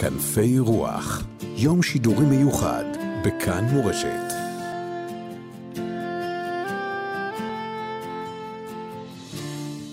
כנפי 0.00 0.58
רוח, 0.58 1.24
יום 1.56 1.82
שידורי 1.82 2.24
מיוחד 2.26 2.84
בכאן 3.24 3.64
מורשת. 3.64 4.32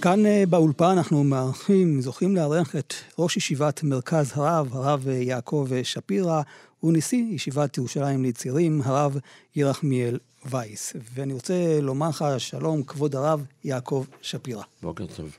כאן 0.01 0.25
אה, 0.25 0.43
באולפן 0.49 0.85
אנחנו 0.85 1.23
מארחים, 1.23 2.01
זוכים 2.01 2.35
לארח 2.35 2.75
את 2.75 2.93
ראש 3.19 3.37
ישיבת 3.37 3.83
מרכז 3.83 4.31
הרב, 4.35 4.75
הרב 4.75 5.07
יעקב 5.07 5.67
שפירא, 5.83 6.41
ונשיא 6.83 7.25
ישיבת 7.29 7.77
ירושלים 7.77 8.23
לצעירים, 8.23 8.81
הרב 8.85 9.17
ירחמיאל 9.55 10.19
וייס. 10.45 10.93
ואני 11.13 11.33
רוצה 11.33 11.79
לומר 11.81 12.09
לך 12.09 12.25
שלום, 12.37 12.83
כבוד 12.83 13.15
הרב 13.15 13.45
יעקב 13.63 14.05
שפירא. 14.21 14.63
בוקר 14.81 15.05
טוב. 15.15 15.37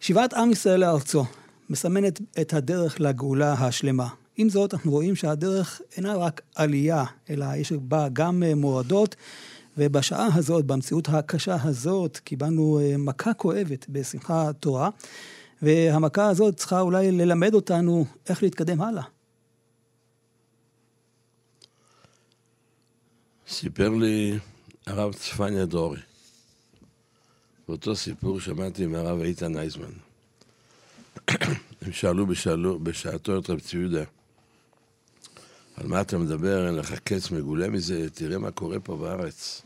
שיבת 0.00 0.34
עם 0.34 0.50
ישראל 0.50 0.80
לארצו 0.80 1.24
מסמנת 1.70 2.20
את 2.40 2.54
הדרך 2.54 3.00
לגאולה 3.00 3.52
השלמה. 3.52 4.08
עם 4.36 4.48
זאת, 4.48 4.74
אנחנו 4.74 4.90
רואים 4.90 5.16
שהדרך 5.16 5.80
אינה 5.96 6.16
רק 6.16 6.40
עלייה, 6.54 7.04
אלא 7.30 7.46
יש 7.56 7.72
בה 7.72 8.08
גם 8.12 8.42
מורדות. 8.56 9.16
ובשעה 9.78 10.28
הזאת, 10.34 10.64
במציאות 10.64 11.08
הקשה 11.08 11.56
הזאת, 11.62 12.16
קיבלנו 12.16 12.80
אה, 12.82 12.96
מכה 12.96 13.34
כואבת 13.34 13.86
בשמחת 13.88 14.56
תורה, 14.60 14.90
והמכה 15.62 16.28
הזאת 16.28 16.56
צריכה 16.56 16.80
אולי 16.80 17.12
ללמד 17.12 17.54
אותנו 17.54 18.04
איך 18.28 18.42
להתקדם 18.42 18.80
הלאה. 18.80 19.02
סיפר 23.48 23.88
לי 23.88 24.38
הרב 24.86 25.12
צפניה 25.12 25.66
דורי. 25.66 26.00
באותו 27.68 27.96
סיפור 27.96 28.40
שמעתי 28.40 28.86
מהרב 28.86 29.20
איתן 29.20 29.56
אייזמן. 29.56 30.09
הם 31.82 31.92
שאלו 31.92 32.26
בשאלו, 32.26 32.78
בשעתו 32.78 33.38
את 33.38 33.50
רב 33.50 33.60
צבי 33.60 33.78
יהודה, 33.80 34.04
על 35.76 35.86
מה 35.86 36.00
אתה 36.00 36.18
מדבר, 36.18 36.66
אין 36.66 36.74
לך 36.74 36.98
קץ 36.98 37.30
מגולה 37.30 37.68
מזה, 37.68 38.10
תראה 38.10 38.38
מה 38.38 38.50
קורה 38.50 38.80
פה 38.80 38.96
בארץ. 38.96 39.62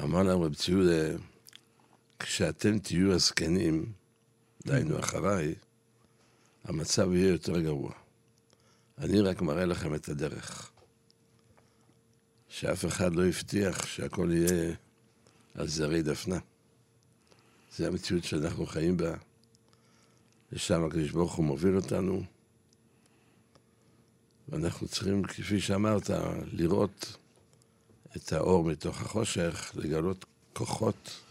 אמר 0.00 0.22
להם 0.22 0.42
רב 0.42 0.54
צבי 0.54 0.72
יהודה, 0.72 1.18
כשאתם 2.18 2.78
תהיו 2.78 3.12
הזקנים, 3.12 3.92
דהיינו 4.66 4.98
אחריי, 4.98 5.54
המצב 6.64 7.12
יהיה 7.12 7.28
יותר 7.28 7.60
גרוע. 7.60 7.92
אני 8.98 9.20
רק 9.20 9.42
מראה 9.42 9.64
לכם 9.64 9.94
את 9.94 10.08
הדרך. 10.08 10.70
שאף 12.48 12.84
אחד 12.84 13.14
לא 13.14 13.26
הבטיח 13.26 13.86
שהכל 13.86 14.30
יהיה 14.32 14.74
על 15.54 15.68
זרי 15.68 16.02
דפנה. 16.02 16.38
זו 17.76 17.86
המציאות 17.86 18.24
שאנחנו 18.24 18.66
חיים 18.66 18.96
בה. 18.96 19.14
לשם 20.54 20.84
הקדוש 20.84 21.10
ברוך 21.10 21.34
הוא 21.34 21.44
מוביל 21.44 21.76
אותנו. 21.76 22.22
ואנחנו 24.48 24.88
צריכים, 24.88 25.22
כפי 25.22 25.60
שאמרת, 25.60 26.10
לראות 26.52 27.16
את 28.16 28.32
האור 28.32 28.64
מתוך 28.64 29.00
החושך, 29.00 29.72
לגלות 29.74 30.24
כוחות 30.52 31.23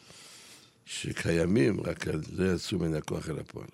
שקיימים, 0.86 1.82
רק 1.82 2.08
לא 2.32 2.54
יצאו 2.54 2.80
מן 2.80 2.96
הכוח 2.96 3.30
אל 3.30 3.40
הפועל. 3.40 3.68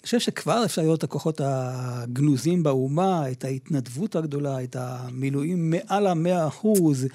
אני 0.00 0.04
חושב 0.04 0.20
שכבר 0.20 0.64
אפשר 0.64 0.82
לראות 0.82 0.98
את 0.98 1.04
הכוחות 1.04 1.40
הגנוזים 1.44 2.62
באומה, 2.62 3.30
את 3.30 3.44
ההתנדבות 3.44 4.16
הגדולה, 4.16 4.62
את 4.64 4.76
המילואים 4.78 5.70
מעל 5.70 6.06
המאה 6.06 6.48
אחוז, 6.48 7.06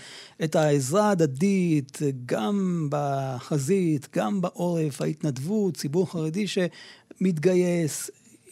את 0.44 0.56
העזרה 0.56 1.10
ההדדית, 1.10 2.00
גם 2.26 2.88
בחזית, 2.92 4.08
גם 4.16 4.42
בעורף, 4.42 5.02
ההתנדבות, 5.02 5.78
ציבור 5.78 6.12
חרדי 6.12 6.46
שמתגייס. 6.48 8.10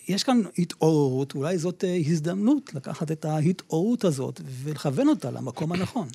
יש 0.07 0.23
כאן 0.23 0.41
התעוררות, 0.57 1.35
אולי 1.35 1.57
זאת 1.57 1.83
הזדמנות 2.07 2.73
לקחת 2.73 3.11
את 3.11 3.25
ההתעוררות 3.25 4.03
הזאת 4.03 4.41
ולכוון 4.63 5.07
אותה 5.07 5.31
למקום 5.31 5.71
הנכון. 5.71 6.07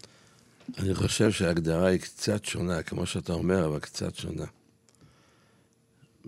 אני 0.79 0.95
חושב 0.95 1.31
שההגדרה 1.31 1.87
היא 1.87 2.00
קצת 2.00 2.44
שונה, 2.44 2.83
כמו 2.83 3.06
שאתה 3.06 3.33
אומר, 3.33 3.67
אבל 3.67 3.78
קצת 3.78 4.15
שונה. 4.15 4.44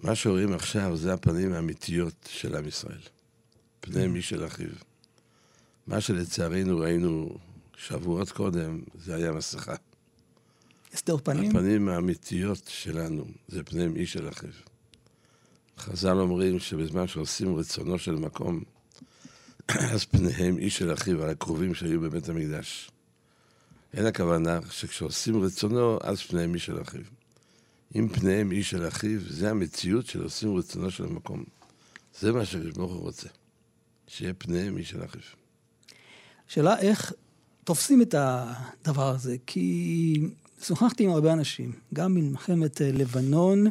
מה 0.03 0.15
שרואים 0.15 0.53
עכשיו 0.53 0.97
זה 0.97 1.13
הפנים 1.13 1.53
האמיתיות 1.53 2.29
של 2.29 2.57
עם 2.57 2.69
ישראל. 2.69 3.01
פני 3.81 4.07
מי 4.07 4.23
של 4.23 4.47
אחיו. 4.47 4.69
מה 5.87 6.01
שלצערנו 6.01 6.79
ראינו 6.79 7.39
שבועות 7.77 8.31
קודם, 8.31 8.81
זה 8.95 9.15
היה 9.15 9.33
מסכה. 9.33 9.75
הסתר 10.93 11.17
פנים? 11.17 11.51
הפנים 11.51 11.89
האמיתיות 11.89 12.63
שלנו 12.69 13.25
זה 13.49 13.63
פני 13.63 13.89
מי 13.89 14.07
של 14.07 14.29
אחיו. 14.29 14.51
חז"ל 15.79 16.19
אומרים 16.19 16.59
שבזמן 16.59 17.07
שעושים 17.07 17.57
רצונו 17.57 17.99
של 17.99 18.15
מקום, 18.15 18.63
אז 19.93 20.05
פניהם 20.05 20.59
איש 20.59 20.79
של 20.79 20.93
אחיו 20.93 21.23
על 21.23 21.31
הקרובים 21.31 21.75
שהיו 21.75 22.01
בבית 22.01 22.29
המקדש. 22.29 22.91
אין 23.95 24.07
הכוונה 24.07 24.59
שכשעושים 24.71 25.43
רצונו, 25.43 25.99
אז 26.03 26.23
פניהם 26.23 26.55
איש 26.55 26.67
של 26.67 26.83
אחיו. 26.83 27.20
אם 27.95 28.09
פניהם 28.09 28.53
איש 28.53 28.71
של 28.71 28.89
אחיו, 28.89 29.21
זה 29.29 29.51
המציאות 29.51 30.07
של 30.07 30.23
עושים 30.23 30.57
רצונו 30.57 30.91
של 30.91 31.05
המקום. 31.05 31.45
זה 32.21 32.33
מה 32.33 32.45
שהקדוש 32.45 32.73
ברוך 32.73 32.93
הוא 32.93 33.01
רוצה, 33.01 33.29
שיהיה 34.07 34.35
פניהם 34.35 34.77
איש 34.77 34.91
של 34.91 35.05
אחיו. 35.05 35.21
שאלה 36.49 36.79
איך 36.79 37.13
תופסים 37.65 38.03
את 38.03 38.15
הדבר 38.19 39.09
הזה, 39.09 39.37
כי 39.47 40.21
שוחחתי 40.63 41.05
עם 41.05 41.11
הרבה 41.11 41.33
אנשים, 41.33 41.73
גם 41.95 42.15
במלחמת 42.15 42.81
לבנון, 42.81 43.67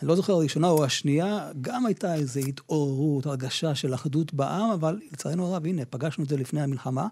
אני 0.00 0.08
לא 0.08 0.16
זוכר 0.16 0.32
הראשונה 0.32 0.68
או 0.68 0.84
השנייה, 0.84 1.50
גם 1.60 1.86
הייתה 1.86 2.14
איזו 2.14 2.40
התעוררות, 2.40 3.26
הרגשה 3.26 3.74
של 3.74 3.94
אחדות 3.94 4.34
בעם, 4.34 4.70
אבל 4.70 5.00
לצערנו 5.12 5.46
הרב, 5.46 5.66
הנה, 5.66 5.84
פגשנו 5.84 6.24
את 6.24 6.28
זה 6.28 6.36
לפני 6.36 6.62
המלחמה, 6.62 7.06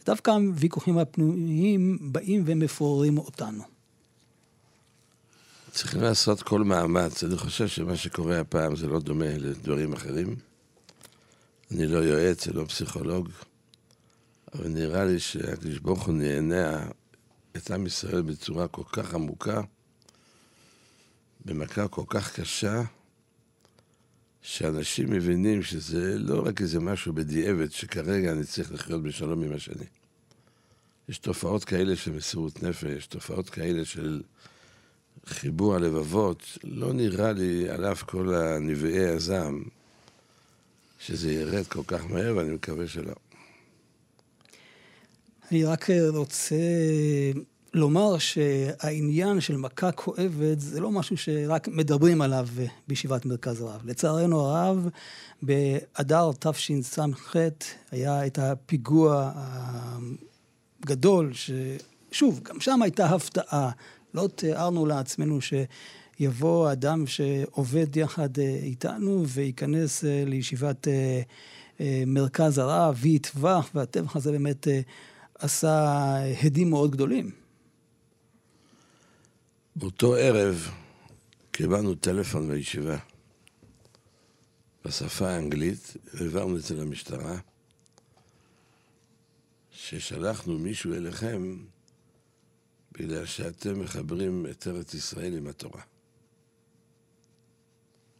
שדווקא 0.00 0.30
הוויכוחים 0.30 0.98
הפנימיים 0.98 1.98
באים 2.12 2.42
ומפוררים 2.46 3.18
אותנו. 3.18 3.62
צריכים 5.72 6.02
לעשות 6.02 6.42
כל 6.42 6.64
מאמץ. 6.64 7.24
אני 7.24 7.36
חושב 7.36 7.68
שמה 7.68 7.96
שקורה 7.96 8.40
הפעם 8.40 8.76
זה 8.76 8.86
לא 8.86 9.00
דומה 9.00 9.38
לדברים 9.38 9.92
אחרים. 9.92 10.36
אני 11.70 11.86
לא 11.86 11.98
יועץ, 11.98 12.46
אני 12.46 12.56
לא 12.56 12.64
פסיכולוג, 12.64 13.28
אבל 14.54 14.68
נראה 14.68 15.04
לי 15.04 15.18
שהקדוש 15.18 15.78
ברוך 15.78 16.06
הוא 16.06 16.14
נהנה 16.14 16.86
את 17.56 17.70
עם 17.70 17.86
ישראל 17.86 18.22
בצורה 18.22 18.68
כל 18.68 18.82
כך 18.92 19.14
עמוקה, 19.14 19.60
במכה 21.44 21.88
כל 21.88 22.04
כך 22.08 22.40
קשה, 22.40 22.82
שאנשים 24.42 25.10
מבינים 25.10 25.62
שזה 25.62 26.18
לא 26.18 26.46
רק 26.46 26.60
איזה 26.60 26.80
משהו 26.80 27.12
בדיעבד, 27.12 27.72
שכרגע 27.72 28.32
אני 28.32 28.44
צריך 28.44 28.72
לחיות 28.72 29.02
בשלום 29.02 29.42
עם 29.42 29.52
השני. 29.52 29.86
יש 31.08 31.18
תופעות 31.18 31.64
כאלה 31.64 31.96
של 31.96 32.12
מסירות 32.12 32.62
נפש, 32.62 33.06
תופעות 33.06 33.50
כאלה 33.50 33.84
של 33.84 34.22
חיבור 35.26 35.74
הלבבות. 35.74 36.58
לא 36.64 36.92
נראה 36.92 37.32
לי, 37.32 37.68
על 37.68 37.84
אף 37.84 38.02
כל 38.02 38.34
הנביאי 38.34 39.08
הזעם, 39.08 39.62
שזה 40.98 41.32
ירד 41.32 41.66
כל 41.66 41.82
כך 41.86 42.04
מהר, 42.10 42.36
ואני 42.36 42.54
מקווה 42.54 42.88
שלא. 42.88 43.14
אני 45.50 45.64
רק 45.64 45.86
רוצה 46.08 46.56
לומר 47.74 48.18
שהעניין 48.18 49.40
של 49.40 49.56
מכה 49.56 49.92
כואבת 49.92 50.60
זה 50.60 50.80
לא 50.80 50.90
משהו 50.90 51.16
שרק 51.16 51.68
מדברים 51.68 52.22
עליו 52.22 52.48
בישיבת 52.88 53.26
מרכז 53.26 53.60
הרב. 53.60 53.80
לצערנו 53.84 54.40
הרב, 54.40 54.88
באדר 55.42 56.30
תשס"ח 56.38 57.36
היה 57.90 58.26
את 58.26 58.38
הפיגוע 58.38 59.32
הגדול, 60.82 61.32
ששוב, 61.32 62.40
גם 62.42 62.60
שם 62.60 62.82
הייתה 62.82 63.06
הפתעה. 63.06 63.70
לא 64.14 64.28
תיארנו 64.34 64.86
לעצמנו 64.86 65.38
שיבוא 65.40 66.72
אדם 66.72 67.06
שעובד 67.06 67.96
יחד 67.96 68.38
איתנו 68.38 69.24
וייכנס 69.28 70.04
לישיבת 70.04 70.86
מרכז 72.06 72.58
הרב 72.58 72.96
ויטבח, 73.00 73.70
והטבח 73.74 74.16
הזה 74.16 74.30
באמת 74.30 74.66
עשה 75.38 76.16
הדים 76.42 76.70
מאוד 76.70 76.90
גדולים. 76.90 77.30
באותו 79.76 80.14
ערב 80.14 80.68
קיבלנו 81.50 81.94
טלפון 81.94 82.48
בישיבה 82.48 82.98
בשפה 84.84 85.28
האנגלית, 85.28 85.96
העברנו 86.14 86.56
את 86.56 86.62
זה 86.62 86.74
למשטרה, 86.74 87.38
ששלחנו 89.70 90.58
מישהו 90.58 90.94
אליכם 90.94 91.56
בגלל 92.98 93.26
שאתם 93.26 93.80
מחברים 93.80 94.46
את 94.50 94.66
ארץ 94.66 94.94
ישראל 94.94 95.36
עם 95.36 95.46
התורה. 95.46 95.82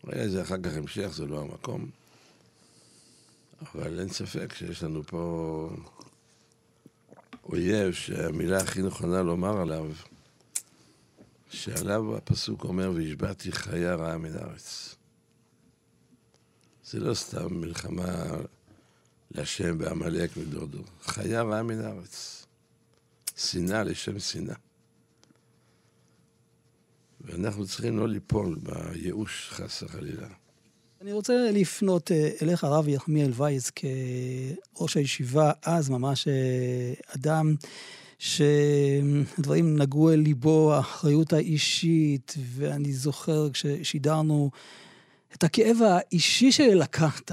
היה 0.06 0.28
זה 0.28 0.42
אחר 0.42 0.62
כך 0.62 0.76
המשך, 0.76 1.08
זה 1.12 1.26
לא 1.26 1.40
המקום, 1.40 1.90
אבל 3.62 4.00
אין 4.00 4.08
ספק 4.08 4.54
שיש 4.54 4.82
לנו 4.82 5.02
פה 5.02 5.70
אויב 7.44 7.92
שהמילה 7.92 8.58
הכי 8.58 8.82
נכונה 8.82 9.22
לומר 9.22 9.60
עליו 9.60 9.92
שעליו 11.50 12.16
הפסוק 12.16 12.64
אומר, 12.64 12.90
והשבעתי 12.94 13.52
חיה 13.52 13.94
רעה 13.94 14.18
מן 14.18 14.36
הארץ. 14.36 14.94
זה 16.84 17.00
לא 17.00 17.14
סתם 17.14 17.60
מלחמה 17.60 18.24
להשם 19.30 19.78
בעמלק 19.78 20.30
ודורדור. 20.36 20.84
חיה 21.02 21.42
רעה 21.42 21.62
מן 21.62 21.80
הארץ. 21.80 22.41
שנאה 23.50 23.82
לשם 23.82 24.18
שנאה. 24.18 24.54
ואנחנו 27.20 27.66
צריכים 27.66 27.98
לא 27.98 28.08
ליפול 28.08 28.58
בייאוש, 28.62 29.48
חס 29.50 29.82
וחלילה. 29.82 30.26
אני 31.00 31.12
רוצה 31.12 31.50
לפנות 31.52 32.12
אה, 32.12 32.30
אליך, 32.42 32.64
הרב 32.64 32.88
יחמיאל 32.88 33.32
וייס, 33.34 33.70
כראש 33.70 34.96
הישיבה, 34.96 35.52
אז 35.62 35.88
ממש 35.90 36.28
אה, 36.28 36.92
אדם 37.14 37.54
שדברים 38.18 39.76
נגעו 39.76 40.10
אל 40.12 40.18
ליבו, 40.18 40.74
האחריות 40.74 41.32
האישית, 41.32 42.34
ואני 42.54 42.92
זוכר 42.92 43.50
כששידרנו 43.50 44.50
את 45.34 45.44
הכאב 45.44 45.76
האישי 45.82 46.52
שלקחת, 46.52 47.32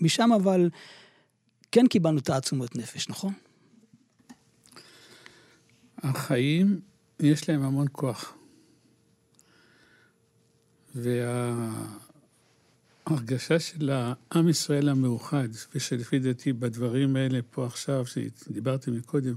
ומשם 0.00 0.30
אבל 0.32 0.70
כן 1.72 1.86
קיבלנו 1.86 2.18
את 2.18 2.30
העצומות 2.30 2.76
נפש, 2.76 3.08
נכון? 3.08 3.32
החיים, 6.02 6.80
יש 7.20 7.48
להם 7.48 7.62
המון 7.62 7.86
כוח. 7.92 8.34
וההרגשה 13.06 13.58
של 13.58 13.90
העם 13.90 14.48
ישראל 14.48 14.88
המאוחד, 14.88 15.48
ושלפי 15.74 16.18
דעתי 16.18 16.52
בדברים 16.52 17.16
האלה 17.16 17.40
פה 17.50 17.66
עכשיו, 17.66 18.06
שדיברתי 18.06 18.90
מקודם, 18.90 19.34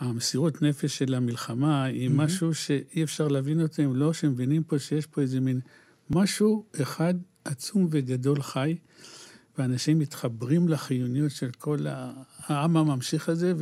המסירות 0.00 0.62
נפש 0.62 0.98
של 0.98 1.14
המלחמה 1.14 1.84
היא 1.84 2.08
mm-hmm. 2.08 2.12
משהו 2.12 2.54
שאי 2.54 3.02
אפשר 3.04 3.28
להבין 3.28 3.62
אותו 3.62 3.82
אם 3.82 3.96
לא 3.96 4.12
שמבינים 4.12 4.62
פה 4.62 4.78
שיש 4.78 5.06
פה 5.06 5.20
איזה 5.20 5.40
מין 5.40 5.60
משהו 6.10 6.64
אחד 6.82 7.14
עצום 7.44 7.88
וגדול 7.90 8.42
חי, 8.42 8.76
ואנשים 9.58 9.98
מתחברים 9.98 10.68
לחיוניות 10.68 11.30
של 11.30 11.50
כל 11.58 11.78
העם 12.38 12.76
הממשיך 12.76 13.28
הזה, 13.28 13.52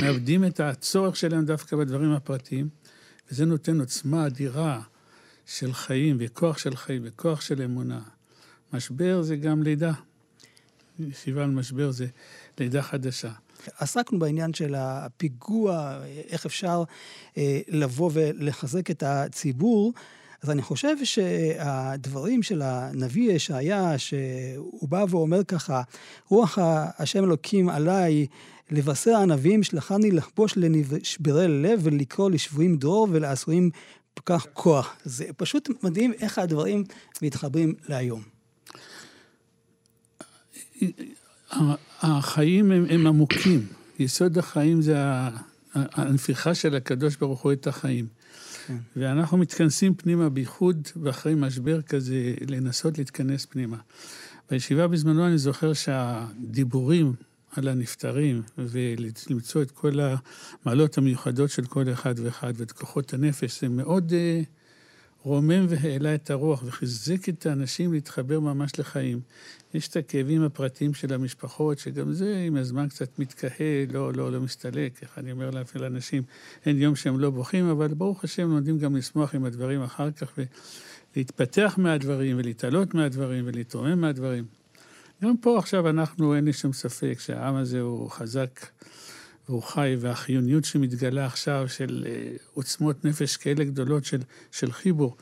ומאבדים 0.00 0.44
את 0.44 0.60
הצורך 0.60 1.16
שלהם 1.16 1.44
דווקא 1.44 1.76
בדברים 1.76 2.12
הפרטיים, 2.12 2.68
וזה 3.30 3.44
נותן 3.44 3.80
עוצמה 3.80 4.26
אדירה 4.26 4.80
של 5.46 5.72
חיים, 5.72 6.16
וכוח 6.20 6.58
של 6.58 6.76
חיים, 6.76 7.02
וכוח 7.04 7.40
של 7.40 7.62
אמונה. 7.62 8.00
משבר 8.72 9.22
זה 9.22 9.36
גם 9.36 9.62
לידה. 9.62 9.92
ישיבה 10.98 11.44
על 11.44 11.50
משבר 11.50 11.90
זה 11.90 12.06
לידה 12.58 12.82
חדשה. 12.82 13.32
עסקנו 13.78 14.18
בעניין 14.18 14.54
של 14.54 14.74
הפיגוע, 14.78 15.98
איך 16.28 16.46
אפשר 16.46 16.82
אה, 17.38 17.60
לבוא 17.68 18.10
ולחזק 18.14 18.90
את 18.90 19.02
הציבור. 19.02 19.92
אז 20.42 20.50
אני 20.50 20.62
חושב 20.62 21.04
שהדברים 21.04 22.42
של 22.42 22.62
הנביא 22.62 23.32
ישעיה, 23.32 23.98
שהוא 23.98 24.88
בא 24.88 25.04
ואומר 25.08 25.44
ככה, 25.44 25.82
רוח 26.28 26.58
השם 26.98 27.24
אלוקים 27.24 27.68
עליי, 27.68 28.26
לבשר 28.70 29.10
הענבים 29.10 29.62
שלחני 29.62 30.10
לחבוש 30.10 30.56
לנשברי 30.56 31.48
לב 31.48 31.80
ולקרוא 31.82 32.30
לשבויים 32.30 32.76
דרור 32.76 33.08
ולעשויים 33.10 33.70
כך 34.26 34.46
כוח. 34.52 34.96
זה 35.04 35.24
פשוט 35.36 35.68
מדהים 35.84 36.12
איך 36.20 36.38
הדברים 36.38 36.84
מתחברים 37.22 37.74
להיום. 37.88 38.22
החיים 42.02 42.72
הם, 42.72 42.86
הם 42.90 43.06
עמוקים. 43.06 43.66
יסוד 43.98 44.38
החיים 44.38 44.82
זה 44.82 44.96
הנפיחה 45.74 46.54
של 46.54 46.76
הקדוש 46.76 47.16
ברוך 47.16 47.40
הוא 47.40 47.52
את 47.52 47.66
החיים. 47.66 48.06
כן. 48.70 49.00
ואנחנו 49.00 49.38
מתכנסים 49.38 49.94
פנימה, 49.94 50.28
בייחוד 50.28 50.88
ואחרי 51.02 51.34
משבר 51.36 51.82
כזה, 51.82 52.34
לנסות 52.48 52.98
להתכנס 52.98 53.46
פנימה. 53.46 53.76
בישיבה 54.50 54.88
בזמנו 54.88 55.26
אני 55.26 55.38
זוכר 55.38 55.72
שהדיבורים 55.72 57.12
על 57.56 57.68
הנפטרים, 57.68 58.42
ולמצוא 58.58 59.62
את 59.62 59.70
כל 59.70 59.92
המעלות 60.00 60.98
המיוחדות 60.98 61.50
של 61.50 61.64
כל 61.64 61.92
אחד 61.92 62.14
ואחד, 62.18 62.52
ואת 62.56 62.72
כוחות 62.72 63.14
הנפש, 63.14 63.60
זה 63.60 63.68
מאוד 63.68 64.10
uh, 64.10 64.59
רומם 65.22 65.66
והעלה 65.68 66.14
את 66.14 66.30
הרוח, 66.30 66.62
וחיזק 66.66 67.28
את 67.28 67.46
האנשים 67.46 67.92
להתחבר 67.92 68.40
ממש 68.40 68.78
לחיים. 68.78 69.20
יש 69.74 69.88
את 69.88 69.96
הכאבים 69.96 70.42
הפרטיים 70.42 70.94
של 70.94 71.14
המשפחות, 71.14 71.78
שגם 71.78 72.12
זה 72.12 72.44
עם 72.46 72.56
הזמן 72.56 72.88
קצת 72.88 73.18
מתקהה, 73.18 73.84
לא, 73.92 74.12
לא, 74.12 74.32
לא 74.32 74.40
מסתלק. 74.40 75.02
איך 75.02 75.18
אני 75.18 75.32
אומר 75.32 75.50
לאפילו 75.50 75.84
לאנשים, 75.84 76.22
אין 76.66 76.78
יום 76.78 76.96
שהם 76.96 77.20
לא 77.20 77.30
בוכים, 77.30 77.68
אבל 77.68 77.88
ברוך 77.88 78.24
השם 78.24 78.50
לומדים 78.50 78.78
גם 78.78 78.96
לשמוח 78.96 79.34
עם 79.34 79.44
הדברים 79.44 79.82
אחר 79.82 80.10
כך, 80.10 80.32
ולהתפתח 81.16 81.74
מהדברים, 81.78 82.38
ולהתעלות 82.38 82.94
מהדברים, 82.94 83.44
ולהתרומם 83.46 84.00
מהדברים. 84.00 84.44
גם 85.22 85.36
פה 85.36 85.58
עכשיו 85.58 85.88
אנחנו, 85.88 86.34
אין 86.34 86.44
לי 86.44 86.52
שום 86.52 86.72
ספק 86.72 87.16
שהעם 87.20 87.54
הזה 87.54 87.80
הוא 87.80 88.10
חזק 88.10 88.60
והוא 89.50 89.62
חי, 89.62 89.96
והחיוניות 90.00 90.64
שמתגלה 90.64 91.26
עכשיו 91.26 91.64
של 91.68 92.06
אה, 92.06 92.32
עוצמות 92.54 93.04
נפש 93.04 93.36
כאלה 93.36 93.64
גדולות 93.64 94.04
של, 94.04 94.20
של 94.52 94.72
חיבור. 94.72 95.16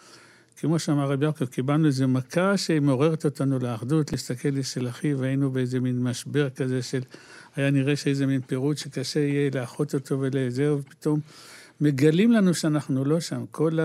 כמו 0.57 0.79
שאמר 0.79 1.11
רבי 1.11 1.25
יעקב, 1.25 1.45
קיבלנו 1.45 1.87
איזו 1.87 2.09
מכה 2.09 2.57
שמעוררת 2.57 3.25
אותנו 3.25 3.59
לאחדות, 3.59 4.13
להסתכל 4.13 4.49
אצל 4.61 4.89
אחיו, 4.89 5.19
והיינו 5.19 5.51
באיזה 5.51 5.81
מין 5.81 6.03
משבר 6.03 6.51
כזה 6.51 6.83
של, 6.83 7.01
היה 7.57 7.71
נראה 7.71 7.97
שאיזה 7.97 8.27
מין 8.27 8.41
פירוט 8.41 8.77
שקשה 8.79 9.21
יהיה 9.21 9.51
לאחות 9.55 9.95
אותו 9.95 10.21
ולזה, 10.21 10.75
ופתאום 10.75 11.21
מגלים 11.81 12.33
לנו 12.33 12.55
שאנחנו 12.55 13.05
לא 13.05 13.21
שם. 13.21 13.45
כל 13.51 13.79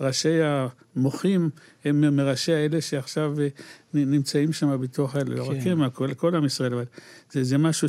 ראשי 0.00 0.38
המוחים 0.42 1.50
הם 1.84 2.16
מראשי 2.16 2.52
האלה 2.52 2.80
שעכשיו 2.80 3.40
אה, 3.40 3.48
נמצאים 3.94 4.52
שם 4.52 4.80
בתוך 4.80 5.16
האלה, 5.16 5.34
לא 5.34 5.50
רק 5.50 5.56
כן. 5.64 5.70
הם, 5.70 5.90
כל, 5.90 6.14
כל 6.14 6.34
עם 6.34 6.44
ישראל, 6.44 6.72
אבל 6.72 6.84
זה, 7.32 7.44
זה 7.44 7.58
משהו 7.58 7.88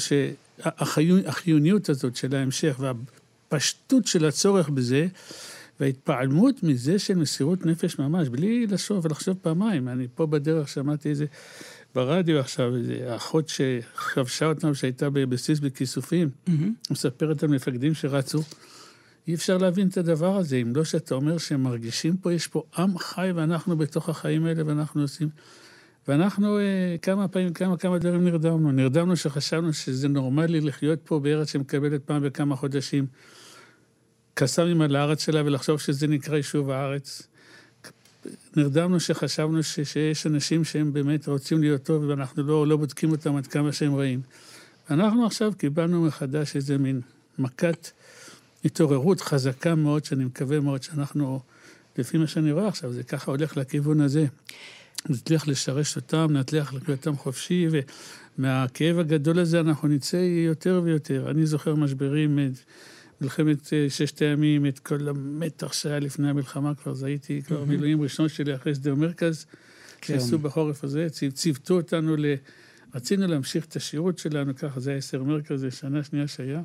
שהחיוניות 0.60 1.90
הזאת 1.90 2.16
של 2.16 2.36
ההמשך 2.36 2.80
והפשטות 2.80 4.08
של 4.08 4.26
הצורך 4.26 4.70
בזה, 4.70 5.08
וההתפעלמות 5.80 6.64
מזה 6.64 7.00
של 7.00 7.16
מסירות 7.16 7.66
נפש 7.66 8.00
ממש, 8.00 8.30
בלי 8.30 8.68
לשוב 8.68 9.06
ולחשוב 9.06 9.38
פעמיים. 9.42 9.88
אני 9.88 10.08
פה 10.16 10.26
בדרך 10.26 10.68
שמעתי 10.68 11.10
איזה, 11.10 11.26
ברדיו 11.96 12.40
עכשיו, 12.40 12.76
איזה 12.76 13.16
אחות 13.16 13.50
שחבשה 13.50 14.46
אותם 14.46 14.74
שהייתה 14.74 15.10
בבסיס 15.10 15.60
בכיסופים, 15.60 16.30
mm-hmm. 16.30 16.52
מספרת 16.92 17.44
על 17.44 17.50
מפקדים 17.50 17.94
שרצו. 17.94 18.44
אי 19.28 19.34
אפשר 19.34 19.58
להבין 19.58 19.88
את 19.88 19.98
הדבר 19.98 20.38
הזה, 20.38 20.56
אם 20.56 20.76
לא 20.76 20.84
שאתה 20.84 21.16
אומר 21.16 21.38
שהם 21.38 21.64
מרגישים 21.64 22.18
פה, 22.18 22.34
יש 22.34 22.48
פה 22.48 22.64
עם 22.78 22.98
חי 22.98 23.32
ואנחנו 23.36 23.78
בתוך 23.78 24.10
החיים 24.10 24.46
האלה 24.46 24.64
ואנחנו 24.66 25.02
עושים... 25.02 25.30
ואנחנו 26.08 26.60
אה, 26.60 26.96
כמה 27.02 27.28
פעמים, 27.28 27.54
כמה, 27.54 27.78
כמה 27.78 27.98
דברים 27.98 28.26
נרדמנו. 28.26 28.72
נרדמנו 28.72 29.16
שחשבנו 29.16 29.74
שזה 29.74 30.08
נורמלי 30.08 30.62
לחיות 30.62 31.00
פה 31.04 31.20
בארץ 31.20 31.52
שמקבלת 31.52 32.04
פעם 32.04 32.24
בכמה 32.24 32.56
חודשים 32.56 33.06
קסאמים 34.34 34.82
על 34.82 34.96
הארץ 34.96 35.26
שלה 35.26 35.42
ולחשוב 35.46 35.80
שזה 35.80 36.08
נקרא 36.08 36.38
יישוב 36.38 36.70
הארץ. 36.70 37.28
נרדמנו 38.56 39.00
שחשבנו 39.00 39.64
ש, 39.64 39.80
שיש 39.80 40.28
אנשים 40.28 40.64
שהם 40.64 40.94
באמת 40.94 41.28
רוצים 41.28 41.62
להיות 41.62 41.84
טוב 41.84 42.04
ואנחנו 42.08 42.44
לא, 42.44 42.68
לא 42.68 42.78
בודקים 42.78 43.12
אותם 43.12 43.36
עד 43.36 43.48
כמה 43.48 43.72
שהם 43.72 43.96
רעים. 43.96 44.22
אנחנו 44.90 45.26
עכשיו 45.26 45.54
קיבלנו 45.58 46.04
מחדש 46.04 46.56
איזה 46.56 46.78
מין 46.78 47.02
מכת 47.40 47.92
התעוררות 48.66 49.22
חזקה 49.22 49.76
מאוד, 49.76 50.06
שאני 50.06 50.26
מקווה 50.26 50.60
מאוד 50.60 50.84
שאנחנו, 50.84 51.40
לפי 51.98 52.18
מה 52.18 52.28
שאני 52.28 52.52
רואה 52.52 52.68
עכשיו, 52.68 52.94
זה 52.94 53.04
ככה 53.04 53.32
הולך 53.32 53.58
לכיוון 53.58 54.02
הזה. 54.02 54.26
נצליח 55.10 55.48
לשרש 55.48 55.96
אותם, 55.96 56.28
נצליח 56.30 56.74
לקרוא 56.74 56.96
אותם 56.96 57.18
חופשי, 57.18 57.68
ומהכאב 58.38 59.00
הגדול 59.00 59.40
הזה 59.40 59.60
אנחנו 59.60 59.88
נצא 59.88 60.18
יותר 60.18 60.82
ויותר. 60.84 61.32
אני 61.32 61.46
זוכר 61.46 61.76
משברים, 61.76 62.40
את 62.40 63.22
מלחמת 63.22 63.74
אה, 63.74 63.90
ששת 63.90 64.20
הימים, 64.20 64.66
את 64.66 64.80
כל 64.80 65.10
המתח 65.10 65.74
שהיה 65.74 66.00
לפני 66.00 66.30
המלחמה, 66.30 66.76
כבר 66.76 66.94
זה 66.94 67.06
הייתי 67.06 67.42
כבר 67.42 67.64
מילואים 67.64 68.02
ראשון 68.02 68.30
שלי 68.30 68.56
אחרי 68.56 68.76
שדה 68.76 68.96
מרכז, 68.96 69.46
כן. 70.02 70.14
שעשו 70.14 70.40
בחורף 70.40 70.84
הזה, 70.84 71.08
ציוותו 71.34 71.74
אותנו 71.74 72.16
ל... 72.18 72.26
רצינו 72.96 73.28
להמשיך 73.28 73.66
את 73.66 73.76
השירות 73.76 74.18
שלנו, 74.18 74.56
ככה 74.56 74.80
זה 74.80 74.90
היה 74.90 74.98
עשר 74.98 75.24
מרכז, 75.24 75.60
זה 75.60 75.72
שנה 75.72 76.04
שנייה 76.04 76.28
שהיה. 76.28 76.62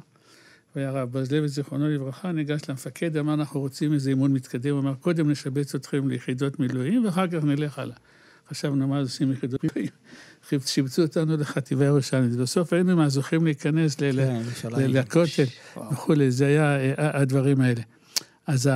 והיה 0.77 0.89
הרב 0.89 1.13
בזלביץ, 1.13 1.51
זיכרונו 1.51 1.89
לברכה, 1.89 2.33
ניגש 2.33 2.61
למפקד, 2.69 3.17
אמר, 3.17 3.35
אנחנו 3.35 3.61
רוצים 3.61 3.93
איזה 3.93 4.11
אימון 4.11 4.33
מתקדם, 4.33 4.71
הוא 4.71 4.81
אמר, 4.81 4.95
קודם 4.95 5.31
נשבץ 5.31 5.75
אתכם 5.75 6.09
ליחידות 6.09 6.61
מילואים, 6.61 7.05
ואחר 7.05 7.27
כך 7.27 7.45
נלך 7.45 7.79
הלאה. 7.79 7.97
חשבנו, 8.51 8.89
מה 8.89 8.99
עושים 9.01 9.33
יחידות 9.33 9.65
מילואים? 9.65 9.93
שיבצו 10.67 11.03
אותנו 11.03 11.37
לחטיבה 11.37 11.85
ירושלמית. 11.85 12.33
בסוף 12.33 12.73
היינו 12.73 12.97
מהזוכים 12.97 13.45
להיכנס 13.45 13.95
כן, 13.95 14.11
לכותל 14.91 15.45
וכולי, 15.93 16.31
זה 16.31 16.47
היה 16.47 16.77
אה, 16.77 17.21
הדברים 17.21 17.61
האלה. 17.61 17.83
אז 18.47 18.71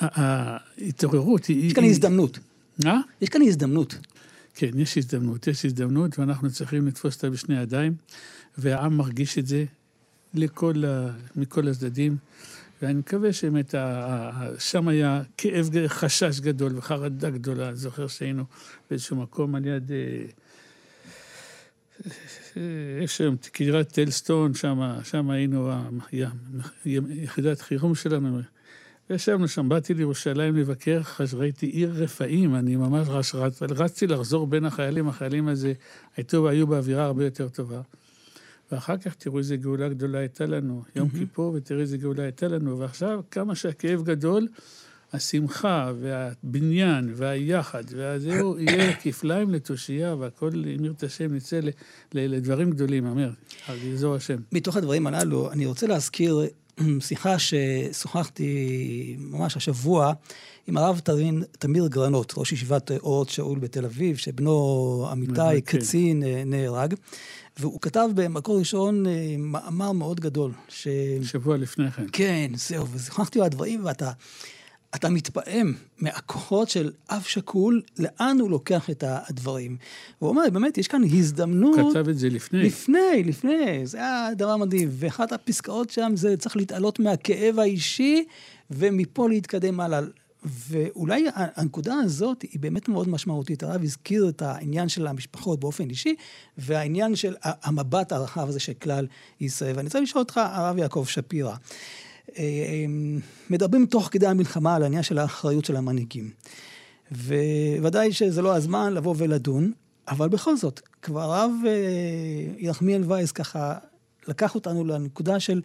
ההתעוררות 0.00 1.46
היא... 1.46 1.66
יש 1.66 1.72
כאן 1.72 1.84
הזדמנות. 1.84 2.38
מה? 2.84 3.00
יש 3.20 3.28
כאן 3.28 3.42
הזדמנות. 3.42 3.94
כן, 4.54 4.70
יש 4.78 4.98
הזדמנות, 4.98 5.46
יש 5.46 5.64
הזדמנות, 5.64 6.18
ואנחנו 6.18 6.50
צריכים 6.50 6.86
לתפוס 6.86 7.16
אותה 7.16 7.30
בשני 7.30 7.60
ידיים. 7.60 7.94
והעם 8.58 8.96
מרגיש 8.96 9.38
את 9.38 9.46
זה 9.46 9.64
לכל. 10.34 10.82
מכל 11.36 11.68
הצדדים. 11.68 12.16
ואני 12.82 12.94
מקווה 12.94 13.32
שבאמת 13.32 13.74
שם 14.58 14.88
היה 14.88 15.22
כאב, 15.38 15.70
חשש 15.86 16.40
גדול 16.40 16.76
וחרדה 16.76 17.30
גדולה. 17.30 17.68
אני 17.68 17.76
זוכר 17.76 18.06
שהיינו 18.06 18.44
באיזשהו 18.90 19.16
מקום 19.16 19.54
על 19.54 19.66
יד... 19.66 19.92
אה, 19.92 20.24
יש 23.02 23.20
היום 23.20 23.36
קריית 23.52 23.88
טלסטון, 23.88 24.52
שם 25.02 25.30
היינו, 25.30 25.70
יחידת 26.84 27.60
חירום 27.60 27.94
שלנו. 27.94 28.40
וישבנו 29.10 29.48
שם, 29.48 29.68
באתי 29.68 29.94
לירושלים 29.94 30.56
לבקר, 30.56 31.00
ראיתי 31.34 31.66
עיר 31.66 31.92
רפאים, 31.94 32.54
אני 32.54 32.76
ממש 32.76 33.08
רץ, 33.08 33.34
רץ, 33.34 33.62
רצתי 33.62 34.06
לחזור 34.06 34.46
בין 34.46 34.64
החיילים, 34.64 35.08
החיילים 35.08 35.48
הזה 35.48 35.72
היו 36.48 36.66
באווירה 36.66 37.04
הרבה 37.04 37.24
יותר 37.24 37.48
טובה. 37.48 37.80
ואחר 38.74 38.96
כך 38.96 39.14
תראו 39.14 39.38
איזה 39.38 39.56
גאולה 39.56 39.88
גדולה 39.88 40.18
הייתה 40.18 40.46
לנו, 40.46 40.82
יום 40.96 41.08
mm-hmm. 41.08 41.18
כיפור, 41.18 41.54
ותראו 41.54 41.80
איזה 41.80 41.96
גאולה 41.96 42.22
הייתה 42.22 42.48
לנו. 42.48 42.78
ועכשיו, 42.78 43.20
כמה 43.30 43.54
שהכאב 43.54 44.02
גדול, 44.02 44.48
השמחה 45.12 45.92
והבניין 46.00 47.12
והיחד, 47.16 47.84
והזהו 47.90 48.58
יהיה 48.58 48.96
כפליים 48.96 49.50
לתושייה, 49.50 50.14
והכל, 50.14 50.50
אם 50.78 50.84
ירצה 50.84 51.06
השם, 51.06 51.34
נצא 51.34 51.60
לדברים 52.14 52.70
גדולים, 52.70 53.06
אמר, 53.06 53.30
על 53.66 53.78
יעזור 53.82 54.14
השם. 54.14 54.38
מתוך 54.52 54.76
הדברים 54.76 55.06
הללו, 55.06 55.52
אני 55.52 55.66
רוצה 55.66 55.86
להזכיר 55.86 56.40
שיחה 57.00 57.36
ששוחחתי 57.38 59.16
ממש 59.18 59.56
השבוע 59.56 60.12
עם 60.66 60.76
הרב 60.76 61.00
תרין, 61.04 61.42
תמיר 61.58 61.86
גרנות, 61.86 62.32
ראש 62.36 62.52
ישיבת 62.52 62.90
אורות 62.90 63.28
שאול 63.28 63.58
בתל 63.58 63.84
אביב, 63.84 64.16
שבנו 64.16 65.08
אמיתי, 65.12 65.60
קצין, 65.64 66.22
אה, 66.22 66.42
נהרג. 66.46 66.94
והוא 67.58 67.80
כתב 67.80 68.08
במקור 68.14 68.58
ראשון 68.58 69.06
אה, 69.06 69.34
מאמר 69.38 69.92
מאוד 69.92 70.20
גדול. 70.20 70.52
ש... 70.68 70.88
שבוע 71.22 71.56
לפני 71.56 71.90
כן. 71.90 72.06
כן, 72.12 72.50
זהו, 72.54 72.86
וזכרתי 72.90 73.40
על 73.40 73.46
הדברים, 73.46 73.84
ואתה 73.84 74.10
אתה 74.94 75.08
מתפעם 75.08 75.74
מהכוחות 75.98 76.68
של 76.68 76.92
אב 77.10 77.22
שכול, 77.22 77.82
לאן 77.98 78.40
הוא 78.40 78.50
לוקח 78.50 78.90
את 78.90 79.04
הדברים. 79.06 79.76
הוא 80.18 80.28
אומר, 80.28 80.42
באמת, 80.52 80.78
יש 80.78 80.88
כאן 80.88 81.02
הזדמנות... 81.04 81.78
הוא 81.78 81.90
כתב 81.90 82.08
את 82.08 82.18
זה 82.18 82.28
לפני. 82.28 82.62
לפני, 82.62 83.22
לפני, 83.24 83.86
זה 83.86 83.98
היה 83.98 84.28
דבר 84.36 84.56
מדהים. 84.56 84.88
ואחת 84.92 85.32
הפסקאות 85.32 85.90
שם 85.90 86.12
זה 86.14 86.36
צריך 86.36 86.56
להתעלות 86.56 86.98
מהכאב 86.98 87.58
האישי, 87.58 88.24
ומפה 88.70 89.28
להתקדם 89.28 89.80
הלאה. 89.80 90.00
ואולי 90.44 91.24
הנקודה 91.34 91.94
הזאת 91.94 92.42
היא 92.42 92.60
באמת 92.60 92.88
מאוד 92.88 93.08
משמעותית. 93.08 93.62
הרב 93.62 93.82
הזכיר 93.82 94.28
את 94.28 94.42
העניין 94.42 94.88
של 94.88 95.06
המשפחות 95.06 95.60
באופן 95.60 95.90
אישי, 95.90 96.14
והעניין 96.58 97.16
של 97.16 97.34
המבט 97.42 98.12
הרחב 98.12 98.48
הזה 98.48 98.60
של 98.60 98.72
כלל 98.72 99.06
ישראל. 99.40 99.76
ואני 99.76 99.86
רוצה 99.86 100.00
לשאול 100.00 100.22
אותך, 100.22 100.40
הרב 100.44 100.78
יעקב 100.78 101.04
שפירא, 101.08 101.54
מדברים 103.50 103.86
תוך 103.86 104.08
כדי 104.12 104.26
המלחמה 104.26 104.76
על 104.76 104.82
העניין 104.82 105.02
של 105.02 105.18
האחריות 105.18 105.64
של 105.64 105.76
המנהיגים. 105.76 106.30
וודאי 107.80 108.12
שזה 108.12 108.42
לא 108.42 108.56
הזמן 108.56 108.94
לבוא 108.94 109.14
ולדון, 109.18 109.72
אבל 110.08 110.28
בכל 110.28 110.56
זאת, 110.56 110.80
כבר 111.02 111.20
הרב 111.20 111.50
אה, 111.66 111.72
ירחמיאל 112.58 113.12
וייס 113.12 113.32
ככה 113.32 113.78
לקח 114.28 114.54
אותנו 114.54 114.84
לנקודה 114.84 115.40
של 115.40 115.62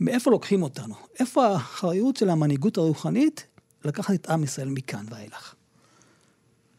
מאיפה 0.00 0.30
לוקחים 0.30 0.62
אותנו? 0.62 0.94
איפה 1.20 1.46
האחריות 1.46 2.16
של 2.16 2.30
המנהיגות 2.30 2.76
הרוחנית 2.76 3.46
לקחת 3.84 4.14
את 4.14 4.30
עם 4.30 4.44
ישראל 4.44 4.68
מכאן 4.68 5.06
ואילך? 5.10 5.54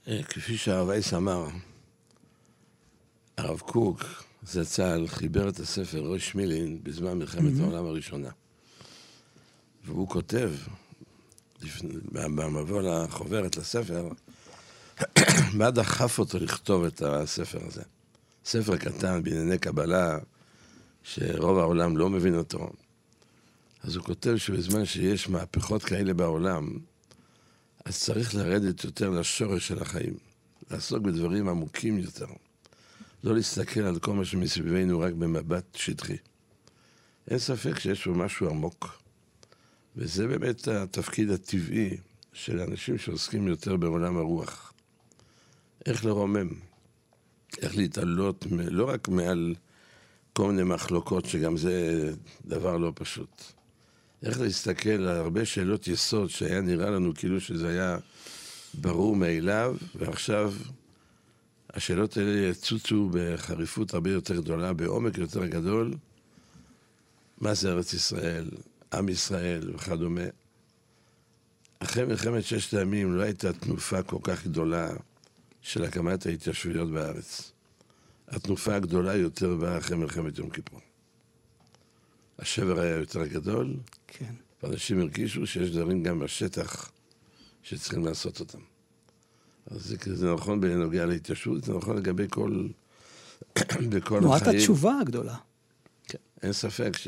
אה, 0.07 0.23
כפי 0.23 0.57
שהרב 0.57 0.87
וייס 0.87 1.13
אמר, 1.13 1.47
הרב 3.37 3.59
קוק, 3.59 4.03
זצ"ל, 4.43 5.05
חיבר 5.07 5.49
את 5.49 5.59
הספר 5.59 5.99
ראש 5.99 6.35
מילין 6.35 6.79
בזמן 6.83 7.13
מלחמת 7.13 7.53
mm-hmm. 7.57 7.63
העולם 7.63 7.85
הראשונה. 7.85 8.29
והוא 9.87 10.07
כותב, 10.07 10.51
במבוא 12.11 12.81
לחוברת 12.81 13.57
לספר, 13.57 14.09
מה 15.57 15.71
דחף 15.71 16.19
אותו 16.19 16.39
לכתוב 16.39 16.83
את 16.83 17.01
הספר 17.01 17.59
הזה? 17.67 17.81
ספר 18.45 18.77
קטן 18.77 19.23
בענייני 19.23 19.57
קבלה, 19.57 20.17
שרוב 21.03 21.57
העולם 21.57 21.97
לא 21.97 22.09
מבין 22.09 22.35
אותו. 22.35 22.69
אז 23.83 23.95
הוא 23.95 24.05
כותב 24.05 24.37
שבזמן 24.37 24.85
שיש 24.85 25.29
מהפכות 25.29 25.83
כאלה 25.83 26.13
בעולם, 26.13 26.77
אז 27.85 27.99
צריך 27.99 28.35
לרדת 28.35 28.83
יותר 28.83 29.09
לשורש 29.09 29.67
של 29.67 29.81
החיים, 29.81 30.17
לעסוק 30.71 31.03
בדברים 31.03 31.49
עמוקים 31.49 31.97
יותר. 31.97 32.27
לא 33.23 33.35
להסתכל 33.35 33.79
על 33.79 33.99
כל 33.99 34.13
מה 34.13 34.25
שמסביבנו 34.25 34.99
רק 34.99 35.13
במבט 35.13 35.75
שטחי. 35.75 36.17
אין 37.27 37.39
ספק 37.39 37.79
שיש 37.79 38.03
פה 38.03 38.11
משהו 38.11 38.49
עמוק. 38.49 39.06
וזה 39.97 40.27
באמת 40.27 40.67
התפקיד 40.67 41.29
הטבעי 41.29 41.97
של 42.33 42.59
אנשים 42.59 42.97
שעוסקים 42.97 43.47
יותר 43.47 43.77
בעולם 43.77 44.17
הרוח. 44.17 44.73
איך 45.85 46.05
לרומם, 46.05 46.49
איך 47.61 47.77
להתעלות 47.77 48.45
לא 48.51 48.89
רק 48.89 49.07
מעל 49.07 49.55
כל 50.33 50.51
מיני 50.51 50.63
מחלוקות, 50.63 51.25
שגם 51.25 51.57
זה 51.57 52.11
דבר 52.45 52.77
לא 52.77 52.91
פשוט. 52.95 53.43
איך 54.23 54.41
להסתכל 54.41 54.89
על 54.89 55.07
הרבה 55.07 55.45
שאלות 55.45 55.87
יסוד 55.87 56.29
שהיה 56.29 56.61
נראה 56.61 56.89
לנו 56.89 57.13
כאילו 57.15 57.41
שזה 57.41 57.67
היה 57.67 57.97
ברור 58.73 59.15
מאליו, 59.15 59.75
ועכשיו 59.95 60.53
השאלות 61.73 62.17
האלה 62.17 62.47
יצוצו 62.49 63.09
בחריפות 63.13 63.93
הרבה 63.93 64.11
יותר 64.11 64.35
גדולה, 64.35 64.73
בעומק 64.73 65.17
יותר 65.17 65.45
גדול. 65.45 65.93
מה 67.41 67.53
זה 67.53 67.71
ארץ 67.71 67.93
ישראל? 67.93 68.49
עם 68.93 69.09
ישראל 69.09 69.75
וכדומה. 69.75 70.21
אחרי 71.79 72.05
מלחמת 72.05 72.43
ששת 72.43 72.73
הימים 72.73 73.15
לא 73.15 73.21
הייתה 73.21 73.53
תנופה 73.53 74.03
כל 74.03 74.19
כך 74.23 74.45
גדולה 74.45 74.89
של 75.61 75.83
הקמת 75.83 76.25
ההתיישבויות 76.25 76.91
בארץ. 76.91 77.51
התנופה 78.27 78.75
הגדולה 78.75 79.15
יותר 79.15 79.55
באה 79.55 79.77
אחרי 79.77 79.97
מלחמת 79.97 80.37
יום 80.37 80.49
כיפור. 80.49 80.79
השבר 82.39 82.79
היה 82.79 82.95
יותר 82.95 83.25
גדול, 83.25 83.73
כן. 84.07 84.33
ואנשים 84.63 84.99
הרגישו 84.99 85.47
שיש 85.47 85.69
דברים 85.69 86.03
גם 86.03 86.19
בשטח 86.19 86.91
שצריכים 87.63 88.05
לעשות 88.05 88.39
אותם. 88.39 88.59
אז 89.65 89.85
זה, 89.85 90.15
זה 90.15 90.33
נכון 90.33 90.61
בנוגע 90.61 91.05
להתיישבות, 91.05 91.63
זה 91.63 91.73
נכון 91.73 91.97
לגבי 91.97 92.25
כל... 92.29 92.67
בכל 93.89 94.17
החיים. 94.17 94.21
תנועת 94.21 94.47
התשובה 94.47 94.99
הגדולה. 95.01 95.35
כן, 96.07 96.17
אין 96.43 96.53
ספק 96.53 96.97
ש... 96.97 97.07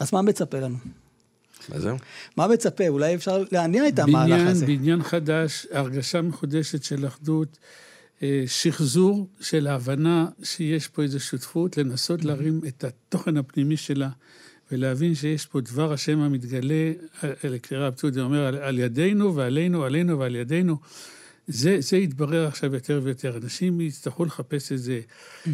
אז 0.00 0.12
מה 0.12 0.22
מצפה 0.22 0.58
לנו? 0.58 0.76
מה 1.68 1.80
זה? 1.80 1.92
מה 2.36 2.48
מצפה? 2.48 2.88
אולי 2.88 3.14
אפשר 3.14 3.44
להניע 3.52 3.88
את 3.88 3.98
המהלך 3.98 4.48
הזה. 4.50 4.66
בניין 4.66 5.02
חדש, 5.02 5.66
הרגשה 5.70 6.22
מחודשת 6.22 6.82
של 6.82 7.06
אחדות, 7.06 7.58
אה, 8.22 8.44
שחזור 8.46 9.28
של 9.40 9.66
ההבנה 9.66 10.26
שיש 10.42 10.88
פה 10.88 11.02
איזו 11.02 11.20
שותפות, 11.20 11.76
לנסות 11.76 12.24
להרים 12.24 12.60
את 12.68 12.84
התוכן 12.84 13.36
הפנימי 13.36 13.76
שלה 13.76 14.08
ולהבין 14.72 15.14
שיש 15.14 15.46
פה 15.46 15.60
דבר 15.60 15.92
השם 15.92 16.18
המתגלה, 16.18 16.92
לקריאה 17.44 17.92
פצודה 17.92 18.22
אומר, 18.22 18.46
על, 18.46 18.56
על 18.56 18.78
ידינו 18.78 19.34
ועלינו, 19.34 19.84
עלינו 19.84 20.18
ועל 20.18 20.36
ידינו. 20.36 20.76
זה, 21.46 21.76
זה 21.80 21.96
יתברר 21.96 22.46
עכשיו 22.46 22.74
יותר 22.74 23.00
ויותר. 23.04 23.36
אנשים 23.36 23.80
יצטרכו 23.80 24.24
לחפש 24.24 24.72
איזה 24.72 25.00
mm-hmm. 25.00 25.48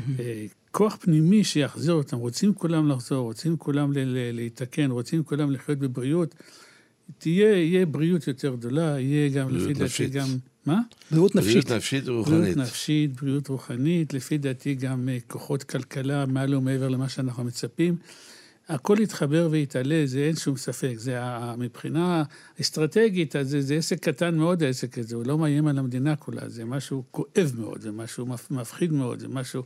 כוח 0.73 0.97
פנימי 1.00 1.45
שיחזיר 1.45 1.95
אותם. 1.95 2.17
רוצים 2.17 2.55
כולם 2.55 2.88
לחזור, 2.88 3.19
רוצים 3.19 3.57
כולם 3.57 3.93
להתקן, 4.33 4.91
רוצים 4.91 5.23
כולם 5.23 5.50
לחיות 5.50 5.79
בבריאות. 5.79 6.35
תהיה, 7.19 7.57
יהיה 7.57 7.87
בריאות 7.87 8.26
יותר 8.26 8.55
גדולה, 8.55 9.00
יהיה 9.00 9.29
גם, 9.29 9.57
לפי 9.57 9.75
דעתי, 9.75 10.07
גם... 10.07 10.26
מה? 10.67 10.81
בריאות 11.11 11.35
נפשית. 11.35 11.52
בריאות 11.52 11.71
נפשית 11.71 12.09
ורוחנית. 12.09 12.38
בריאות 12.38 12.57
נפשית, 12.57 13.21
בריאות 13.21 13.49
רוחנית, 13.49 14.14
לפי 14.14 14.38
דעתי 14.38 14.75
גם 14.75 15.09
אה, 15.09 15.19
כוחות 15.26 15.62
כלכלה 15.62 16.26
מעל 16.26 16.55
ומעבר 16.55 16.88
למה 16.88 17.09
שאנחנו 17.09 17.45
מצפים. 17.45 17.97
הכל 18.69 18.97
יתחבר 19.00 19.49
ויתעלה, 19.50 20.02
זה 20.05 20.19
אין 20.19 20.37
שום 20.37 20.57
ספק. 20.57 20.95
זה 20.97 21.21
מבחינה 21.59 22.23
אסטרטגית, 22.61 23.35
זה, 23.43 23.61
זה 23.61 23.75
עסק 23.75 23.99
קטן 23.99 24.38
מאוד, 24.38 24.62
העסק 24.62 24.99
הזה. 24.99 25.17
הוא 25.17 25.26
לא 25.26 25.38
מאיים 25.38 25.67
על 25.67 25.79
המדינה 25.79 26.17
כולה, 26.17 26.49
זה 26.49 26.64
משהו 26.64 27.05
כואב 27.11 27.52
מאוד, 27.59 27.81
זה 27.81 27.93
משהו 27.93 28.26
מפחיד 28.50 28.93
מאוד, 28.93 29.21
זה 29.21 29.29
משהו 29.29 29.62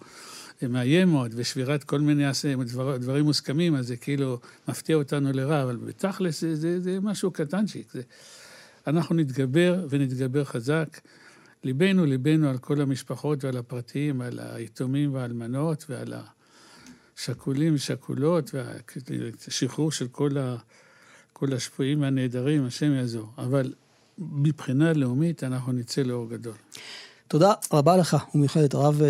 מאיים 0.62 1.08
מאוד, 1.08 1.32
ושבירת 1.36 1.84
כל 1.84 2.00
מיני 2.00 2.24
דבר, 2.66 2.96
דברים 2.96 3.24
מוסכמים, 3.24 3.74
אז 3.74 3.86
זה 3.86 3.96
כאילו 3.96 4.38
מפתיע 4.68 4.96
אותנו 4.96 5.32
לרע, 5.32 5.62
אבל 5.62 5.76
בתכלס 5.76 6.40
זה, 6.40 6.56
זה, 6.56 6.80
זה 6.80 6.98
משהו 7.00 7.30
קטנצ'יק. 7.30 7.92
זה... 7.92 8.02
אנחנו 8.86 9.14
נתגבר 9.14 9.86
ונתגבר 9.90 10.44
חזק. 10.44 11.00
ליבנו, 11.64 12.04
ליבנו 12.04 12.50
על 12.50 12.58
כל 12.58 12.80
המשפחות 12.80 13.44
ועל 13.44 13.56
הפרטים, 13.56 14.20
על 14.20 14.40
היתומים 14.42 15.14
והאלמנות 15.14 15.84
ועל 15.88 16.12
השכולים 17.18 17.74
ושכולות, 17.74 18.50
והשחרור 18.54 19.92
של 19.92 20.08
כל, 20.08 20.38
ה... 20.38 20.56
כל 21.32 21.52
השפויים 21.52 22.00
והנעדרים, 22.00 22.66
השם 22.66 22.92
יעזור. 22.92 23.32
אבל 23.38 23.72
מבחינה 24.18 24.92
לאומית 24.92 25.44
אנחנו 25.44 25.72
נצא 25.72 26.02
לאור 26.02 26.30
גדול. 26.30 26.54
תודה 27.28 27.52
רבה 27.72 27.96
לך, 27.96 28.16
ומיוחדת 28.34 28.74
הרב 28.74 29.00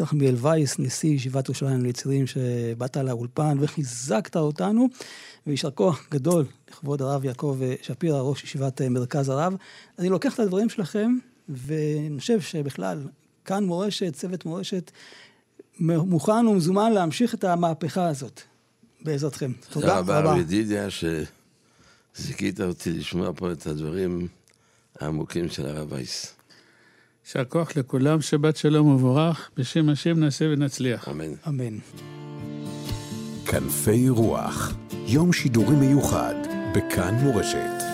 ירחמיאל 0.00 0.34
וייס, 0.38 0.78
נשיא 0.78 1.10
ישיבת 1.10 1.48
ירושלים 1.48 1.82
ליצרים, 1.82 2.26
שבאת 2.26 2.96
לאולפן 2.96 3.56
וחיזקת 3.60 4.36
אותנו, 4.36 4.88
ויישר 5.46 5.70
כוח 5.70 6.06
גדול 6.10 6.44
לכבוד 6.70 7.02
הרב 7.02 7.24
יעקב 7.24 7.58
שפירא, 7.82 8.20
ראש 8.20 8.44
ישיבת 8.44 8.82
מרכז 8.82 9.28
הרב. 9.28 9.54
אני 9.98 10.08
לוקח 10.08 10.34
את 10.34 10.40
הדברים 10.40 10.68
שלכם, 10.68 11.16
ואני 11.48 12.20
חושב 12.20 12.40
שבכלל, 12.40 13.06
כאן 13.44 13.64
מורשת, 13.64 14.14
צוות 14.14 14.44
מורשת, 14.44 14.90
מוכן 15.80 16.46
ומזומן 16.46 16.92
להמשיך 16.92 17.34
את 17.34 17.44
המהפכה 17.44 18.08
הזאת, 18.08 18.40
בעזרתכם. 19.02 19.52
תודה 19.70 19.98
רבה. 19.98 20.16
תודה 20.16 20.30
רבה, 20.30 20.40
ידידיה, 20.40 20.88
שזיכית 22.14 22.60
אותי 22.60 22.90
לשמוע 22.90 23.30
פה 23.36 23.52
את 23.52 23.66
הדברים 23.66 24.28
העמוקים 25.00 25.48
של 25.48 25.66
הרב 25.66 25.92
וייס. 25.92 26.33
יישר 27.26 27.44
כוח 27.44 27.76
לכולם, 27.76 28.20
שבת 28.20 28.56
שלום 28.56 28.86
ובורך, 28.86 29.50
בשם 29.56 29.88
השם 29.88 30.20
נעשה 30.20 30.44
ונצליח. 30.52 31.08
אמן. 31.08 31.32
אמן. 31.48 31.78
כנפי 33.46 34.08
רוח, 34.08 34.74
יום 35.06 35.32
שידורי 35.32 35.76
מיוחד, 35.76 36.34
בכאן 36.74 37.14
מורשת. 37.14 37.93